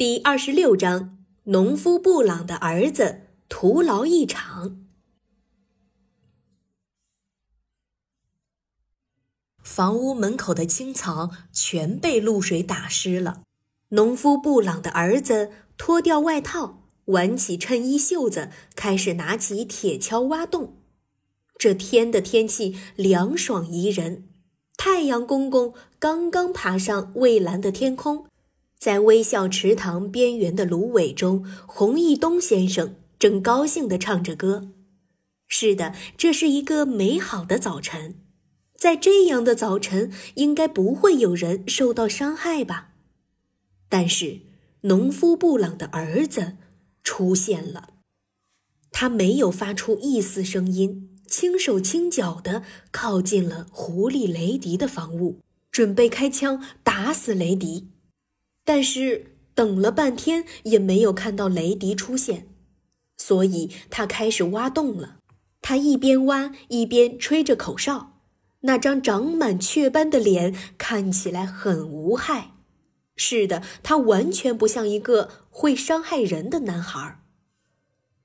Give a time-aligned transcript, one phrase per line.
[0.00, 4.80] 第二十六章：农夫布朗的儿子徒劳一场。
[9.62, 13.42] 房屋门口的青草全被露水打湿了。
[13.90, 20.78] 农夫布朗的儿子脱掉外套，挽起衬衣袖子，开始拿起铁锹挖洞。
[21.58, 24.30] 这天的天气凉爽宜人，
[24.78, 28.29] 太阳公公刚刚爬上蔚蓝的天空。
[28.80, 34.70] 在微笑池塘边缘的芦苇中，洪义东先生正高兴地唱着歌。
[35.46, 38.14] 是的，这是一个美好的早晨。
[38.74, 42.92] 在这样的早晨，应该不会有人受到伤害吧？
[43.90, 44.40] 但是，
[44.82, 46.56] 农夫布朗的儿子
[47.02, 47.90] 出现了。
[48.90, 55.40] 他没有发出一丝声音，轻手轻脚地靠近了狐狸雷迪的房屋，
[55.70, 57.88] 准备开枪打死雷迪。
[58.72, 62.46] 但是等了半天也没有看到雷迪出现，
[63.16, 65.16] 所以他开始挖洞了。
[65.60, 68.20] 他一边挖一边吹着口哨，
[68.60, 72.52] 那张长满雀斑的脸看起来很无害。
[73.16, 77.18] 是的，他完全不像一个会伤害人的男孩。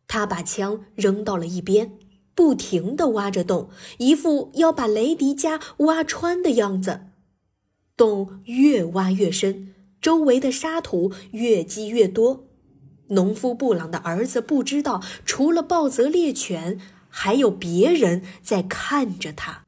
[0.07, 1.97] 他把枪扔到了一边，
[2.35, 7.07] 不停地挖着洞，一副要把雷迪家挖穿的样子。
[7.97, 9.71] 洞越挖越深。
[10.05, 12.45] 周围的沙土越积越多，
[13.07, 19.63] 农夫布朗的儿子不知道，除了暴泽猎犬，还有别人在看着他。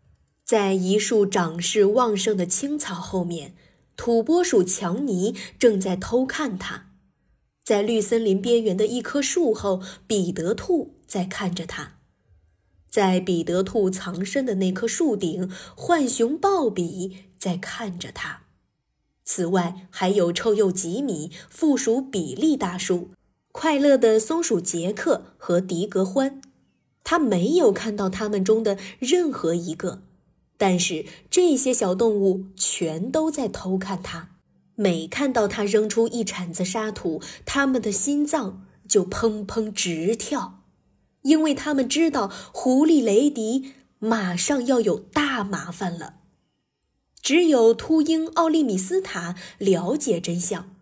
[0.46, 3.56] 在一束长势旺盛的青草后面，
[3.96, 6.92] 土拨鼠强尼正在偷看他。
[7.64, 11.94] 在绿森林边缘的一棵树后，彼得兔在看着他。
[12.88, 18.44] 在彼得兔藏身的那棵树顶，浣熊鲍比在看着他。
[19.30, 23.10] 此外，还有臭鼬吉米、附属比利大叔、
[23.52, 26.42] 快乐的松鼠杰克和迪格欢。
[27.04, 30.02] 他没有看到他们中的任何一个，
[30.58, 34.30] 但是这些小动物全都在偷看他。
[34.76, 40.64] 每看到他扔出一铲子沙土，他们的心脏就砰砰直跳，
[41.24, 46.14] 因为他们知道狐狸雷迪马上要有大麻烦了。
[47.28, 50.74] 只有秃鹰奥利米斯塔了解真相。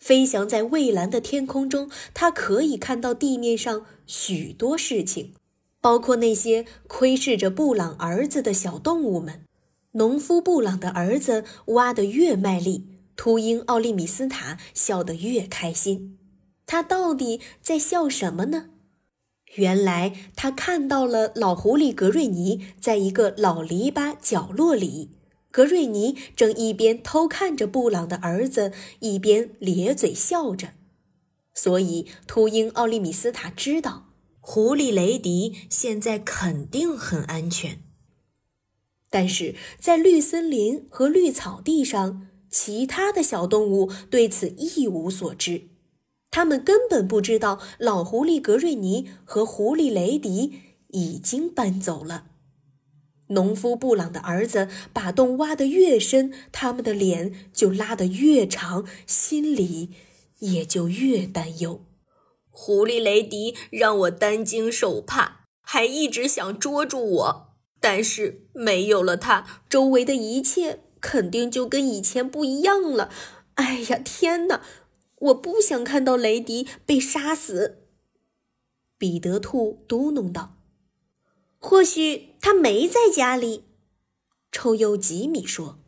[0.00, 5.34] 飞翔在蔚蓝的天空中，他可以看到地面上许多事情，
[5.80, 9.44] 包括那些窥视着布朗儿子的小动物们。
[9.92, 12.84] 农夫布朗的儿子挖得越卖力，
[13.14, 16.18] 秃鹰奥利米斯塔笑得越开心。
[16.66, 18.70] 他到底在笑什么呢？
[19.54, 25.10] 原来他看到了老狐狸格瑞尼在一个老篱笆角落里。
[25.50, 30.74] 格瑞尼正一边偷看着布朗的儿子，一边咧嘴笑着。
[31.54, 34.10] 所以，秃鹰奥利米斯塔知道，
[34.40, 37.82] 狐狸雷迪现在肯定很安全。
[39.10, 45.62] 但是在绿森林和绿草地上，其他的小动物对此一无所知，
[46.30, 52.26] 他们根本不知道老狐狸格瑞尼和狐狸雷迪已经搬走了。
[53.28, 59.90] 农夫布朗的儿子把洞挖得越深，他们的脸就拉得越长，心里
[60.40, 61.84] 也就越担忧。
[62.50, 73.10] 狐狸雷迪让我担惊受怕，还一直想捉住我，但是没有了他，周围的一切肯定就跟以前不一样了。
[73.54, 74.62] 哎呀，天哪！
[75.20, 77.82] 我不想看到雷迪被杀死。
[78.96, 80.57] 彼得兔嘟哝道。
[81.58, 83.64] 或许他没在家里，
[84.52, 85.78] 臭鼬吉米说：“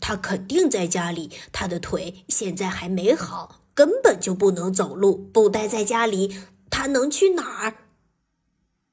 [0.00, 5.16] 他肯定在家里，他的腿现在还没好，根本就不能走路。
[5.16, 6.36] 不待在家里，
[6.68, 7.76] 他能去哪儿？”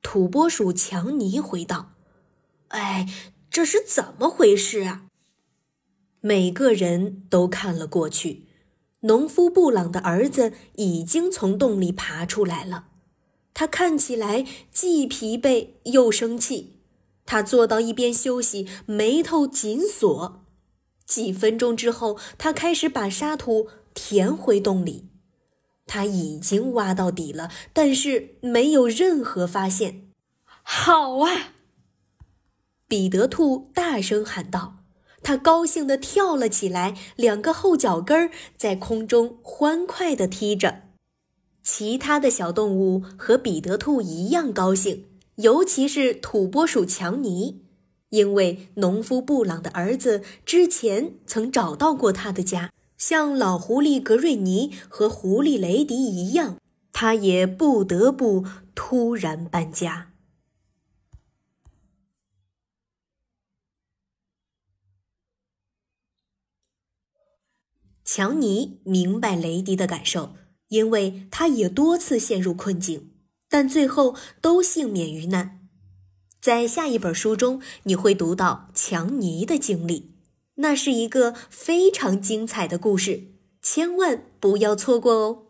[0.03, 1.93] 土拨鼠强尼回道
[2.69, 3.07] ：“哎，
[3.49, 5.07] 这是怎么回事啊？”
[6.21, 8.45] 每个人都看了过去，
[9.01, 12.89] 农夫布朗的儿子已经从洞里爬出来了。
[13.53, 16.77] 他看起来既疲惫又生气，
[17.25, 20.43] 他坐到一边休息，眉头紧锁。
[21.05, 25.09] 几分钟之后，他开始把沙土填回洞里。
[25.85, 30.09] 他已经挖到底了，但是没有任何发现。
[30.63, 31.53] 好啊！
[32.87, 34.77] 彼得兔大声喊道。
[35.23, 40.83] 他高兴地跳了起来，两个后脚跟儿在空中欢快地踢着。
[41.63, 45.05] 其他的小动物和彼得兔一样高兴，
[45.35, 47.63] 尤其是土拨鼠强尼，
[48.09, 56.57] 因为农夫布朗的儿子之前曾找到过他的家，像老狐狸格瑞尼和狐狸雷迪一样，
[56.91, 60.07] 他也不得不突然搬家。
[68.03, 70.33] 强尼明白雷迪的感受，
[70.71, 73.11] 因为他也多次陷入困境，
[73.49, 75.59] 但最后都幸免于难。
[76.39, 80.11] 在下一本书中，你会读到强尼的经历，
[80.55, 83.25] 那是一个非常精彩的故事，
[83.61, 85.43] 千万不要错过哦。